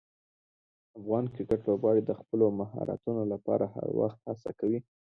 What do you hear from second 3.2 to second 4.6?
لپاره هر وخت هڅه